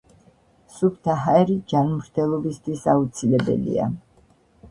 [0.77, 3.87] სუფთა ჰაერი ჯანმრთელობისთვის აუცილებელია